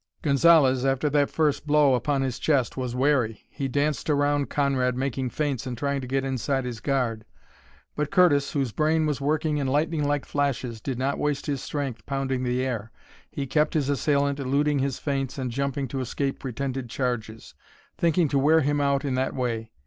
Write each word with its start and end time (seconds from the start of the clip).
Gonzalez, 0.23 0.83
after 0.83 1.11
that 1.11 1.29
first 1.29 1.67
blow 1.67 1.93
upon 1.93 2.23
his 2.23 2.39
chest, 2.39 2.75
was 2.75 2.95
wary. 2.95 3.45
He 3.51 3.67
danced 3.67 4.09
around 4.09 4.49
Conrad, 4.49 4.97
making 4.97 5.29
feints 5.29 5.67
and 5.67 5.77
trying 5.77 6.01
to 6.01 6.07
get 6.07 6.25
inside 6.25 6.65
his 6.65 6.79
guard. 6.79 7.23
But 7.95 8.09
Curtis, 8.09 8.53
whose 8.53 8.71
brain 8.71 9.05
was 9.05 9.21
working 9.21 9.57
in 9.59 9.67
lightning 9.67 10.03
like 10.03 10.25
flashes, 10.25 10.81
did 10.81 10.97
not 10.97 11.19
waste 11.19 11.45
his 11.45 11.61
strength 11.61 12.03
pounding 12.07 12.43
the 12.43 12.65
air. 12.65 12.91
He 13.29 13.45
kept 13.45 13.75
his 13.75 13.89
assailant 13.89 14.39
eluding 14.39 14.79
his 14.79 14.97
feints 14.97 15.37
and 15.37 15.51
jumping 15.51 15.87
to 15.89 15.99
escape 15.99 16.39
pretended 16.39 16.89
charges, 16.89 17.53
thinking 17.95 18.27
to 18.29 18.39
wear 18.39 18.61
him 18.61 18.81
out 18.81 19.05
in 19.05 19.13
that 19.13 19.35
way. 19.35 19.69